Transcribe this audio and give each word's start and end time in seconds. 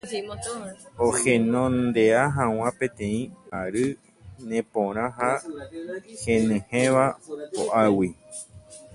ohenonde'a 1.07 2.21
hag̃ua 2.37 2.69
peteĩ 2.79 3.19
ary 3.59 3.85
neporã 4.49 5.05
ha 5.17 5.29
henyhẽva 6.23 7.05
po'águi 7.53 8.09